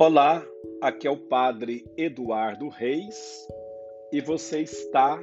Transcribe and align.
Olá, 0.00 0.46
aqui 0.80 1.08
é 1.08 1.10
o 1.10 1.16
Padre 1.16 1.84
Eduardo 1.96 2.68
Reis 2.68 3.48
e 4.12 4.20
você 4.20 4.60
está 4.60 5.20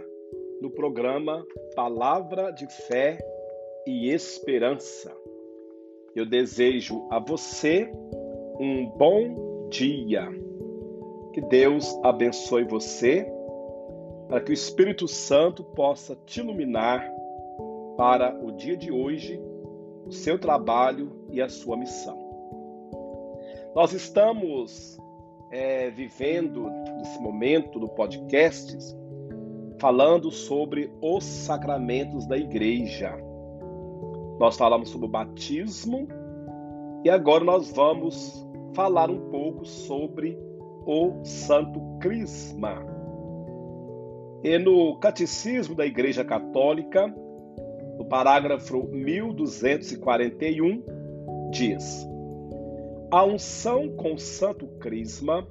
no 0.61 0.69
programa 0.69 1.47
Palavra 1.73 2.51
de 2.51 2.67
Fé 2.67 3.17
e 3.87 4.09
Esperança. 4.09 5.15
Eu 6.13 6.25
desejo 6.25 7.07
a 7.09 7.19
você 7.19 7.89
um 8.59 8.85
bom 8.97 9.69
dia. 9.69 10.27
Que 11.31 11.39
Deus 11.39 11.97
abençoe 12.03 12.65
você, 12.65 13.25
para 14.27 14.41
que 14.41 14.51
o 14.51 14.53
Espírito 14.53 15.07
Santo 15.07 15.63
possa 15.63 16.17
te 16.25 16.41
iluminar 16.41 17.09
para 17.95 18.37
o 18.43 18.51
dia 18.51 18.75
de 18.75 18.91
hoje, 18.91 19.41
o 20.05 20.11
seu 20.11 20.37
trabalho 20.37 21.13
e 21.29 21.41
a 21.41 21.47
sua 21.47 21.77
missão. 21.77 22.24
Nós 23.75 23.91
estamos 23.91 24.97
é, 25.51 25.89
vivendo 25.89 26.69
nesse 26.97 27.21
momento 27.21 27.77
do 27.77 27.89
podcast 27.89 28.73
falando 29.81 30.31
sobre 30.31 30.89
os 31.01 31.25
sacramentos 31.25 32.25
da 32.25 32.37
igreja. 32.37 33.13
Nós 34.39 34.55
falamos 34.55 34.87
sobre 34.87 35.07
o 35.07 35.09
batismo 35.09 36.07
e 37.03 37.09
agora 37.09 37.43
nós 37.43 37.69
vamos 37.73 38.47
falar 38.73 39.11
um 39.11 39.29
pouco 39.29 39.65
sobre 39.65 40.39
o 40.85 41.19
Santo 41.25 41.81
Crisma. 41.99 42.81
E 44.41 44.57
no 44.57 44.97
Catecismo 44.99 45.75
da 45.75 45.85
Igreja 45.85 46.23
Católica, 46.23 47.13
no 47.97 48.05
parágrafo 48.05 48.83
1241, 48.87 50.81
diz: 51.51 52.14
a 53.11 53.23
unção 53.23 53.95
com 53.95 54.17
santo 54.17 54.67
crisma, 54.79 55.47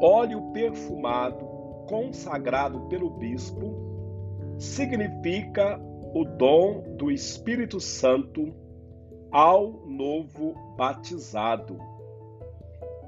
óleo 0.00 0.52
perfumado 0.52 1.44
consagrado 1.88 2.82
pelo 2.82 3.10
bispo, 3.10 3.74
significa 4.58 5.80
o 6.14 6.24
dom 6.24 6.96
do 6.96 7.10
Espírito 7.10 7.80
Santo 7.80 8.54
ao 9.30 9.72
novo 9.86 10.54
batizado. 10.76 11.76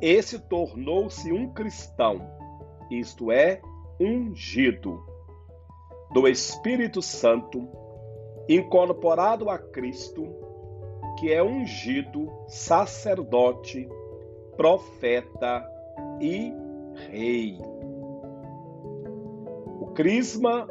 Esse 0.01 0.39
tornou-se 0.39 1.33
um 1.33 1.53
cristão, 1.53 2.21
isto 2.91 3.31
é, 3.31 3.61
ungido 4.01 5.01
do 6.13 6.27
Espírito 6.27 7.01
Santo, 7.01 7.69
incorporado 8.49 9.49
a 9.49 9.59
Cristo 9.59 10.42
que 11.23 11.33
é 11.33 11.41
ungido 11.41 12.33
sacerdote, 12.49 13.89
profeta 14.57 15.65
e 16.21 16.53
rei. 17.09 17.61
O 19.81 19.87
crisma 19.95 20.67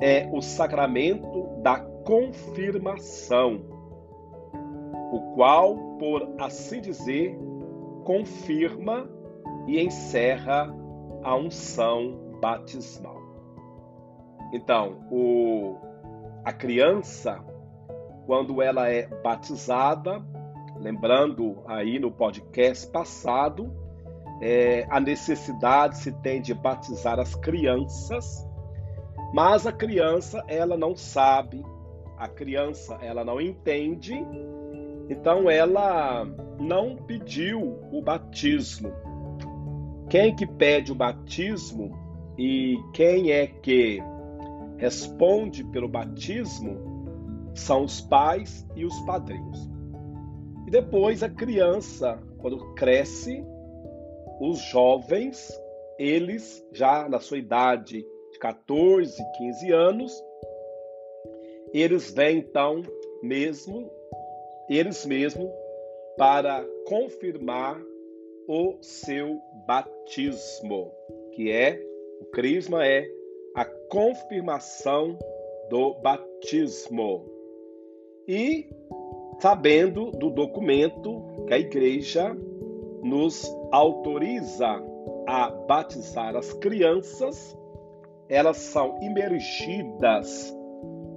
é 0.00 0.30
o 0.32 0.40
sacramento 0.40 1.46
da 1.58 1.78
confirmação, 2.06 3.60
o 5.12 5.34
qual, 5.34 5.76
por 5.98 6.26
assim 6.38 6.80
dizer, 6.80 7.38
confirma 8.02 9.06
e 9.66 9.78
encerra 9.78 10.74
a 11.22 11.36
unção 11.36 12.38
batismal. 12.40 13.20
Então, 14.54 15.06
o, 15.10 15.76
a 16.46 16.52
criança 16.54 17.51
quando 18.26 18.62
ela 18.62 18.88
é 18.88 19.06
batizada, 19.22 20.22
lembrando 20.76 21.62
aí 21.66 21.98
no 21.98 22.10
podcast 22.10 22.86
passado, 22.90 23.72
é, 24.40 24.86
a 24.90 24.98
necessidade 24.98 25.98
se 25.98 26.12
tem 26.20 26.40
de 26.40 26.54
batizar 26.54 27.18
as 27.18 27.34
crianças, 27.34 28.46
mas 29.32 29.66
a 29.66 29.72
criança 29.72 30.42
ela 30.48 30.76
não 30.76 30.96
sabe, 30.96 31.64
a 32.18 32.28
criança 32.28 32.98
ela 33.00 33.24
não 33.24 33.40
entende, 33.40 34.14
então 35.08 35.50
ela 35.50 36.24
não 36.58 36.96
pediu 36.96 37.78
o 37.92 38.02
batismo. 38.02 38.92
Quem 40.08 40.34
que 40.34 40.46
pede 40.46 40.92
o 40.92 40.94
batismo 40.94 41.96
e 42.36 42.76
quem 42.92 43.30
é 43.30 43.46
que 43.46 44.02
responde 44.76 45.64
pelo 45.64 45.88
batismo 45.88 46.91
são 47.54 47.84
os 47.84 48.00
pais 48.00 48.66
e 48.74 48.84
os 48.84 48.98
padrinhos. 49.00 49.58
E 50.66 50.70
depois 50.70 51.22
a 51.22 51.28
criança, 51.28 52.18
quando 52.38 52.74
cresce, 52.74 53.44
os 54.40 54.58
jovens, 54.58 55.50
eles 55.98 56.64
já 56.72 57.08
na 57.08 57.20
sua 57.20 57.38
idade 57.38 58.04
de 58.32 58.38
14, 58.38 59.22
15 59.38 59.72
anos, 59.72 60.24
eles 61.72 62.10
vêm 62.12 62.38
então 62.38 62.82
mesmo, 63.22 63.90
eles 64.68 65.06
mesmos, 65.06 65.50
para 66.16 66.64
confirmar 66.86 67.80
o 68.48 68.76
seu 68.82 69.40
batismo, 69.66 70.92
que 71.32 71.50
é 71.50 71.80
o 72.20 72.24
crisma 72.26 72.86
é 72.86 73.08
a 73.54 73.64
confirmação 73.64 75.18
do 75.70 75.94
batismo 75.94 77.31
e 78.26 78.68
sabendo 79.40 80.10
do 80.12 80.30
documento 80.30 81.44
que 81.46 81.54
a 81.54 81.58
igreja 81.58 82.36
nos 83.02 83.44
autoriza 83.72 84.80
a 85.26 85.50
batizar 85.50 86.36
as 86.36 86.52
crianças, 86.52 87.56
elas 88.28 88.56
são 88.58 88.98
imergidas 89.02 90.54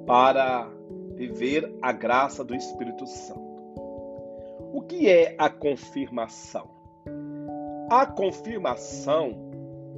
para 0.05 0.69
viver 1.15 1.75
a 1.81 1.91
graça 1.91 2.43
do 2.43 2.55
Espírito 2.55 3.05
Santo. 3.05 3.45
O 4.73 4.81
que 4.81 5.09
é 5.09 5.35
a 5.37 5.49
confirmação? 5.49 6.67
A 7.89 8.05
confirmação 8.05 9.45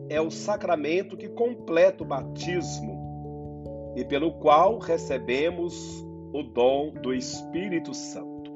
é 0.09 0.21
o 0.21 0.29
sacramento 0.29 1.17
que 1.17 1.29
completa 1.29 2.03
o 2.03 2.07
batismo 2.07 3.93
e 3.95 4.05
pelo 4.05 4.33
qual 4.33 4.77
recebemos 4.77 6.05
o 6.37 6.43
dom 6.43 6.91
do 6.91 7.15
Espírito 7.15 7.95
Santo. 7.95 8.51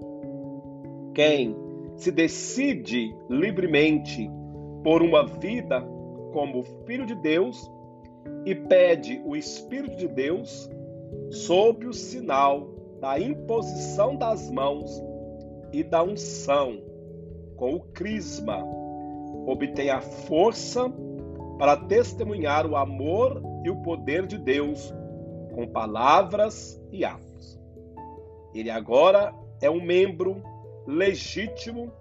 Quem 1.16 1.56
se 1.96 2.12
decide 2.12 3.12
livremente 3.28 4.30
por 4.84 5.02
uma 5.02 5.26
vida 5.26 5.82
como 6.32 6.64
filho 6.86 7.08
de 7.08 7.16
Deus 7.16 7.70
e 8.46 8.54
pede 8.54 9.20
o 9.26 9.36
Espírito 9.36 9.98
de 9.98 10.08
Deus 10.08 10.70
sob 11.32 11.88
o 11.88 11.94
sinal 11.94 12.70
da 13.00 13.20
imposição 13.20 14.16
das 14.16 14.50
mãos 14.52 15.04
e 15.74 15.84
da 15.84 16.04
unção 16.04 16.80
com 17.56 17.76
o 17.76 17.80
crisma, 17.80 18.64
obtém 19.48 19.90
a 19.90 20.02
força 20.02 20.92
para 21.58 21.78
testemunhar 21.78 22.68
o 22.68 22.76
amor 22.76 23.42
e 23.66 23.72
o 23.72 23.82
poder 23.82 24.28
de 24.28 24.38
Deus 24.38 24.94
com 25.56 25.68
palavras 25.68 26.80
e 26.92 27.04
atos. 27.04 27.31
Ele 28.54 28.70
agora 28.70 29.34
é 29.62 29.70
um 29.70 29.82
membro 29.82 30.42
legítimo 30.86 31.92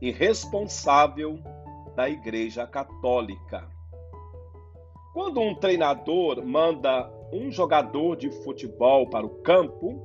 e 0.00 0.10
responsável 0.10 1.38
da 1.94 2.08
Igreja 2.08 2.66
Católica. 2.66 3.66
Quando 5.12 5.40
um 5.40 5.54
treinador 5.54 6.44
manda 6.44 7.10
um 7.32 7.50
jogador 7.50 8.16
de 8.16 8.30
futebol 8.30 9.08
para 9.08 9.24
o 9.24 9.30
campo, 9.42 10.02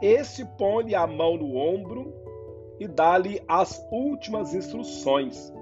esse 0.00 0.44
põe 0.56 0.94
a 0.94 1.06
mão 1.06 1.36
no 1.36 1.56
ombro 1.56 2.12
e 2.80 2.88
dá-lhe 2.88 3.40
as 3.46 3.86
últimas 3.92 4.54
instruções. 4.54 5.52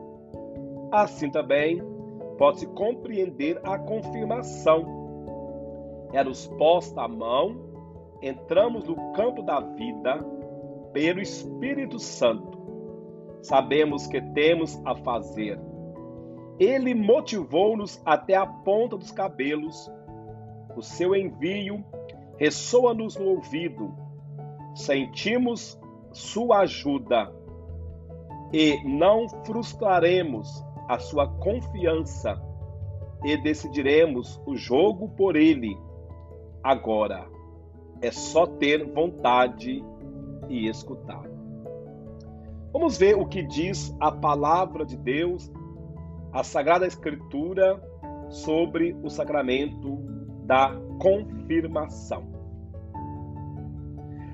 Assim 0.90 1.30
também 1.30 1.82
pode-se 2.38 2.66
compreender 2.68 3.60
a 3.64 3.78
confirmação. 3.78 4.86
É-nos 6.12 6.46
posta 6.46 7.02
a 7.02 7.08
mão 7.08 7.71
entramos 8.22 8.84
no 8.84 9.12
campo 9.12 9.42
da 9.42 9.60
vida 9.60 10.24
pelo 10.92 11.20
Espírito 11.20 11.98
Santo. 11.98 12.58
Sabemos 13.42 14.06
que 14.06 14.20
temos 14.20 14.80
a 14.84 14.94
fazer. 14.94 15.58
Ele 16.58 16.94
motivou-nos 16.94 18.00
até 18.04 18.36
a 18.36 18.46
ponta 18.46 18.96
dos 18.96 19.10
cabelos. 19.10 19.90
O 20.76 20.82
seu 20.82 21.14
envio 21.16 21.84
ressoa-nos 22.38 23.16
no 23.16 23.30
ouvido. 23.30 23.92
Sentimos 24.74 25.78
sua 26.12 26.60
ajuda 26.60 27.32
e 28.52 28.80
não 28.84 29.28
frustraremos 29.44 30.64
a 30.88 30.98
sua 30.98 31.26
confiança 31.26 32.40
e 33.24 33.36
decidiremos 33.36 34.40
o 34.46 34.54
jogo 34.54 35.08
por 35.10 35.36
ele. 35.36 35.76
Agora, 36.62 37.26
é 38.02 38.10
só 38.10 38.46
ter 38.46 38.84
vontade 38.84 39.82
e 40.48 40.68
escutar. 40.68 41.22
Vamos 42.72 42.98
ver 42.98 43.16
o 43.16 43.26
que 43.26 43.42
diz 43.42 43.94
a 44.00 44.10
palavra 44.10 44.84
de 44.84 44.96
Deus, 44.96 45.50
a 46.32 46.42
Sagrada 46.42 46.86
Escritura, 46.86 47.80
sobre 48.28 48.96
o 49.02 49.08
sacramento 49.08 49.98
da 50.44 50.74
confirmação. 51.00 52.32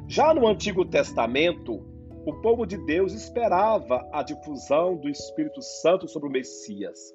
Já 0.06 0.32
no 0.32 0.47
Antigo 0.47 0.85
Testamento, 0.85 1.85
o 2.25 2.32
povo 2.41 2.64
de 2.64 2.79
Deus 2.87 3.12
esperava 3.12 4.09
a 4.12 4.23
difusão 4.23 4.97
do 4.97 5.09
Espírito 5.09 5.61
Santo 5.61 6.09
sobre 6.09 6.29
o 6.29 6.32
Messias. 6.32 7.14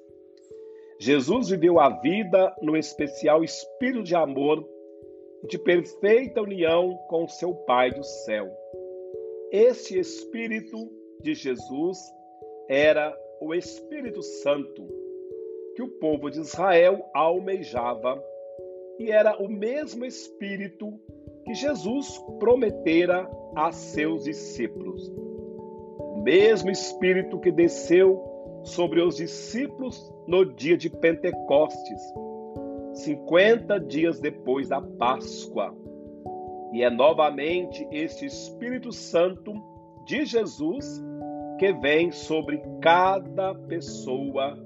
Jesus 1.00 1.48
viveu 1.48 1.80
a 1.80 1.88
vida 2.00 2.54
no 2.62 2.76
especial 2.76 3.42
espírito 3.42 4.04
de 4.04 4.14
amor 4.14 4.64
de 5.48 5.58
perfeita 5.58 6.40
união 6.40 6.96
com 7.08 7.28
seu 7.28 7.54
Pai 7.54 7.90
do 7.90 8.02
céu. 8.02 8.50
Este 9.52 9.98
Espírito 9.98 10.90
de 11.20 11.34
Jesus 11.34 11.98
era 12.68 13.14
o 13.40 13.54
Espírito 13.54 14.22
Santo 14.22 14.86
que 15.76 15.82
o 15.82 15.88
povo 15.88 16.30
de 16.30 16.40
Israel 16.40 17.04
almejava 17.12 18.22
e 18.98 19.10
era 19.10 19.36
o 19.42 19.48
mesmo 19.48 20.04
Espírito 20.04 20.98
que 21.44 21.54
Jesus 21.54 22.18
prometera 22.38 23.28
a 23.54 23.70
seus 23.70 24.24
discípulos. 24.24 25.08
O 25.98 26.22
mesmo 26.22 26.70
Espírito 26.70 27.38
que 27.38 27.52
desceu 27.52 28.62
sobre 28.62 29.02
os 29.02 29.16
discípulos 29.16 30.10
no 30.26 30.44
dia 30.44 30.76
de 30.76 30.88
Pentecostes, 30.88 32.00
50 32.94 33.80
dias 33.80 34.20
depois 34.20 34.68
da 34.68 34.80
Páscoa. 34.80 35.74
E 36.72 36.82
é 36.82 36.90
novamente 36.90 37.86
este 37.90 38.26
Espírito 38.26 38.92
Santo 38.92 39.54
de 40.06 40.24
Jesus 40.24 41.02
que 41.58 41.72
vem 41.72 42.10
sobre 42.10 42.62
cada 42.80 43.54
pessoa 43.54 44.58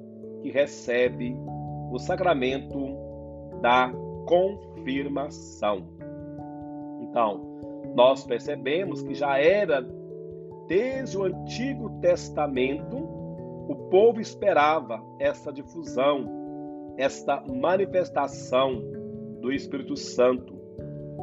que 0.43 0.51
recebe 0.51 1.37
o 1.91 1.99
sacramento 1.99 2.97
da 3.61 3.93
confirmação. 4.27 5.87
Então, 7.03 7.59
nós 7.95 8.25
percebemos 8.25 9.03
que 9.03 9.15
já 9.15 9.39
era 9.39 9.83
desde 10.67 11.17
o 11.19 11.25
Antigo 11.25 11.91
Testamento 12.01 13.19
o 13.69 13.75
povo 13.91 14.19
esperava 14.19 15.03
essa 15.19 15.53
difusão, 15.53 16.38
esta 16.99 17.41
manifestação 17.47 18.83
do 19.41 19.53
Espírito 19.53 19.97
Santo, 19.97 20.59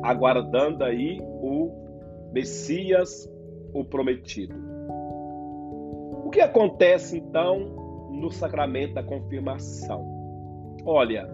aguardando 0.02 0.86
aí 0.86 1.20
o 1.22 2.30
Messias, 2.32 3.30
o 3.74 3.84
prometido. 3.84 4.56
O 6.24 6.30
que 6.30 6.40
acontece 6.40 7.18
então 7.18 8.10
no 8.10 8.32
sacramento 8.32 8.94
da 8.94 9.04
confirmação? 9.04 10.16
Olha, 10.86 11.28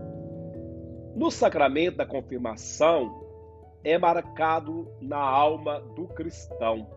no 1.16 1.30
sacramento 1.30 1.98
da 1.98 2.06
confirmação 2.06 3.22
é 3.84 3.96
marcado 3.98 4.88
na 5.00 5.20
alma 5.20 5.80
do 5.96 6.08
cristão. 6.08 6.88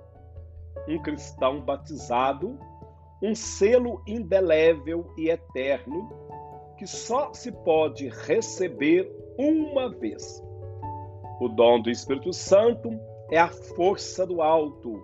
Um 0.89 0.99
cristão 1.03 1.61
batizado, 1.61 2.59
um 3.23 3.35
selo 3.35 4.03
indelével 4.07 5.13
e 5.19 5.29
eterno 5.29 6.09
que 6.77 6.87
só 6.87 7.33
se 7.33 7.53
pode 7.53 8.09
receber 8.09 9.11
uma 9.39 9.89
vez. 9.91 10.43
O 11.41 11.49
dom 11.49 11.81
do 11.81 11.91
Espírito 11.91 12.33
Santo 12.33 12.91
é 13.31 13.39
a 13.39 13.49
força 13.49 14.27
do 14.27 14.41
alto 14.41 15.03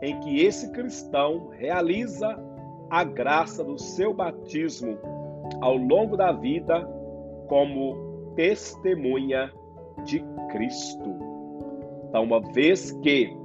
em 0.00 0.18
que 0.20 0.40
esse 0.44 0.70
cristão 0.70 1.48
realiza 1.48 2.38
a 2.90 3.04
graça 3.04 3.62
do 3.64 3.78
seu 3.78 4.14
batismo 4.14 4.98
ao 5.60 5.76
longo 5.76 6.16
da 6.16 6.32
vida 6.32 6.86
como 7.48 8.32
testemunha 8.34 9.52
de 10.04 10.24
Cristo. 10.50 11.16
Então, 12.08 12.24
uma 12.24 12.40
vez 12.40 12.92
que 13.02 13.36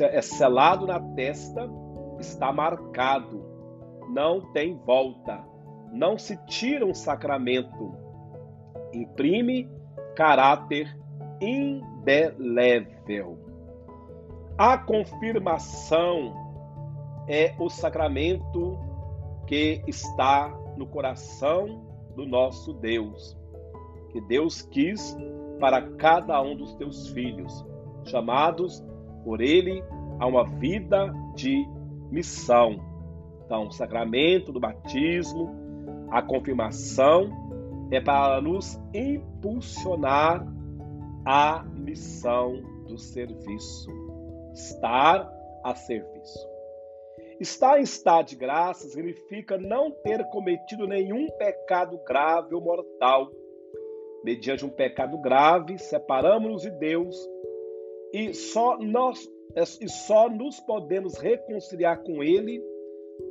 é 0.00 0.22
selado 0.22 0.86
na 0.86 1.00
testa, 1.00 1.68
está 2.18 2.52
marcado, 2.52 3.42
não 4.10 4.52
tem 4.52 4.76
volta, 4.76 5.42
não 5.92 6.18
se 6.18 6.36
tira 6.46 6.84
um 6.86 6.94
sacramento, 6.94 7.94
imprime 8.92 9.68
caráter 10.14 10.96
indelével. 11.40 13.38
A 14.58 14.76
confirmação 14.76 16.34
é 17.28 17.54
o 17.58 17.68
sacramento 17.68 18.78
que 19.46 19.82
está 19.86 20.48
no 20.76 20.86
coração 20.86 21.86
do 22.14 22.26
nosso 22.26 22.72
Deus 22.74 23.40
que 24.10 24.20
Deus 24.20 24.62
quis 24.62 25.16
para 25.58 25.82
cada 25.82 26.40
um 26.42 26.56
dos 26.56 26.74
teus 26.74 27.08
filhos, 27.08 27.64
chamados 28.04 28.84
por 29.24 29.40
Ele 29.40 29.82
a 30.18 30.26
uma 30.26 30.44
vida 30.44 31.12
de 31.34 31.66
missão. 32.10 32.78
Então, 33.44 33.68
o 33.68 33.72
sacramento 33.72 34.52
do 34.52 34.60
batismo, 34.60 35.54
a 36.10 36.22
confirmação, 36.22 37.30
é 37.90 38.00
para 38.00 38.40
nos 38.40 38.78
impulsionar 38.94 40.46
à 41.24 41.64
missão 41.74 42.60
do 42.86 42.98
serviço. 42.98 43.90
Estar 44.52 45.30
a 45.64 45.74
serviço. 45.74 46.48
Estar 47.40 47.78
em 47.78 47.82
estado 47.82 48.28
de 48.28 48.36
graça 48.36 48.88
significa 48.88 49.56
não 49.56 49.90
ter 49.90 50.22
cometido 50.30 50.86
nenhum 50.86 51.26
pecado 51.38 51.98
grave 52.04 52.54
ou 52.54 52.60
mortal 52.60 53.30
mediante 54.22 54.64
um 54.64 54.68
pecado 54.68 55.16
grave, 55.18 55.78
separamos-nos 55.78 56.62
de 56.62 56.70
Deus 56.70 57.16
e 58.12 58.34
só 58.34 58.78
nós 58.78 59.26
e 59.80 59.88
só 59.88 60.28
nos 60.28 60.60
podemos 60.60 61.18
reconciliar 61.18 62.02
com 62.02 62.22
ele 62.22 62.62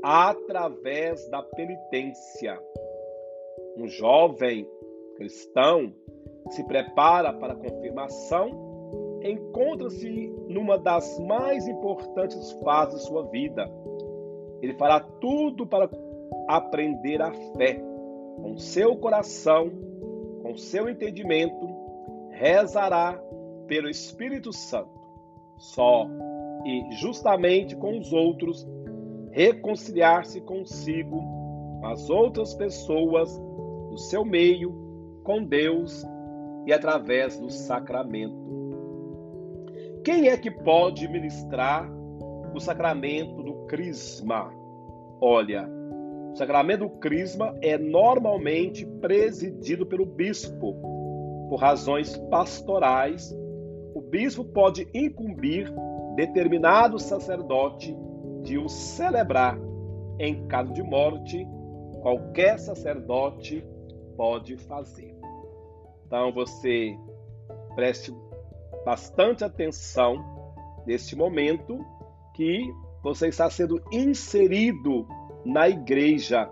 através 0.01 1.27
da 1.29 1.41
penitência. 1.41 2.59
Um 3.77 3.87
jovem 3.87 4.67
cristão 5.15 5.93
se 6.51 6.63
prepara 6.63 7.33
para 7.33 7.53
a 7.53 7.55
confirmação, 7.55 9.19
encontra-se 9.23 10.09
numa 10.47 10.77
das 10.77 11.19
mais 11.19 11.67
importantes 11.67 12.51
fases 12.63 13.01
de 13.01 13.07
sua 13.07 13.23
vida. 13.27 13.69
Ele 14.61 14.73
fará 14.73 14.99
tudo 14.99 15.65
para 15.65 15.89
aprender 16.47 17.21
a 17.21 17.31
fé, 17.31 17.81
com 18.41 18.57
seu 18.57 18.95
coração 18.95 19.89
com 20.41 20.57
seu 20.57 20.89
entendimento, 20.89 21.69
rezará 22.31 23.21
pelo 23.67 23.89
Espírito 23.89 24.51
Santo, 24.51 24.89
só 25.57 26.07
e 26.65 26.91
justamente 26.95 27.75
com 27.75 27.97
os 27.99 28.11
outros, 28.11 28.67
reconciliar-se 29.31 30.41
consigo, 30.41 31.19
com 31.79 31.87
as 31.87 32.09
outras 32.09 32.53
pessoas 32.53 33.37
do 33.89 33.97
seu 33.97 34.25
meio, 34.25 34.73
com 35.23 35.43
Deus 35.43 36.05
e 36.65 36.73
através 36.73 37.39
do 37.39 37.49
sacramento. 37.49 38.49
Quem 40.03 40.29
é 40.29 40.37
que 40.37 40.49
pode 40.49 41.07
ministrar 41.07 41.89
o 42.53 42.59
sacramento 42.59 43.43
do 43.43 43.65
Crisma? 43.65 44.51
Olha, 45.21 45.69
o 46.31 46.35
sacramento 46.35 46.81
do 46.81 46.89
crisma 46.89 47.55
é 47.61 47.77
normalmente 47.77 48.85
presidido 49.01 49.85
pelo 49.85 50.05
bispo. 50.05 50.75
Por 51.49 51.57
razões 51.57 52.15
pastorais, 52.29 53.35
o 53.93 54.01
bispo 54.01 54.45
pode 54.45 54.87
incumbir 54.93 55.73
determinado 56.15 56.99
sacerdote 56.99 57.97
de 58.49 58.57
o 58.57 58.67
celebrar. 58.67 59.59
Em 60.17 60.47
caso 60.47 60.73
de 60.73 60.81
morte, 60.81 61.47
qualquer 62.01 62.57
sacerdote 62.57 63.63
pode 64.17 64.57
fazer. 64.57 65.15
Então 66.07 66.33
você 66.33 66.97
preste 67.75 68.11
bastante 68.83 69.43
atenção 69.43 70.15
neste 70.87 71.15
momento 71.15 71.77
que 72.33 72.73
você 73.03 73.27
está 73.27 73.47
sendo 73.51 73.79
inserido 73.91 75.07
na 75.45 75.69
igreja 75.69 76.49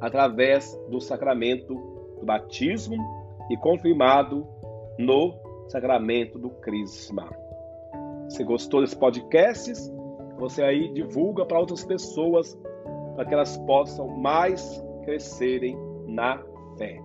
através 0.00 0.76
do 0.90 1.00
sacramento 1.00 1.74
do 2.18 2.26
batismo 2.26 2.96
e 3.48 3.56
confirmado 3.56 4.44
no 4.98 5.32
sacramento 5.68 6.40
do 6.40 6.50
crisma. 6.50 7.30
Se 8.28 8.42
gostou 8.42 8.80
desse 8.80 8.96
podcast, 8.96 9.72
você 10.38 10.62
aí 10.62 10.88
divulga 10.92 11.44
para 11.44 11.58
outras 11.58 11.84
pessoas 11.84 12.58
para 13.14 13.24
que 13.24 13.34
elas 13.34 13.56
possam 13.58 14.08
mais 14.08 14.82
crescerem 15.04 15.76
na 16.06 16.42
fé. 16.76 17.00